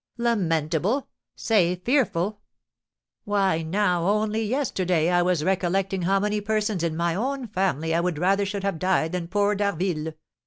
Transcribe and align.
"Lamentable! 0.17 1.09
Say 1.35 1.75
fearful. 1.75 2.41
Why, 3.23 3.61
now, 3.61 4.07
only 4.07 4.43
yesterday, 4.43 5.11
I 5.11 5.21
was 5.21 5.43
recollecting 5.43 6.01
how 6.01 6.19
many 6.19 6.41
persons 6.41 6.81
in 6.81 6.97
my 6.97 7.13
own 7.13 7.45
family 7.45 7.93
I 7.93 7.99
would 7.99 8.17
rather 8.17 8.43
should 8.43 8.63
have 8.63 8.79
died 8.79 9.11
than 9.11 9.27
poor 9.27 9.53
D'Harville. 9.53 10.15